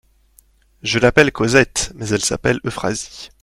[0.81, 3.29] Je l'appelle Cosette, mais elle s'appelle Euphrasie.